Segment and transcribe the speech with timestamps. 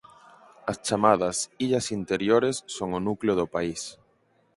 [0.71, 3.81] As chamadas "Illas Interiores" son o núcleo do país.